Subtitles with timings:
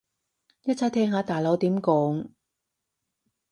[0.63, 2.31] 一齊聽下大佬點講